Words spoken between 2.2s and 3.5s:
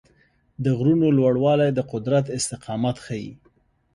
استقامت ښيي.